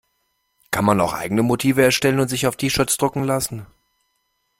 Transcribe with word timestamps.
Kann 0.71 0.83
man 0.83 0.99
auch 0.99 1.13
eigene 1.13 1.43
Motive 1.43 1.83
erstellen 1.83 2.19
und 2.19 2.27
sich 2.27 2.47
aufs 2.47 2.57
T-shirt 2.57 2.99
drucken 2.99 3.23
lassen? 3.23 3.67